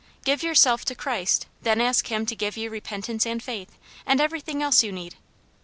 [0.25, 1.45] "Give yourself to Christ.
[1.61, 5.13] Then ask Him to give you repentance and faith, and everything else you need."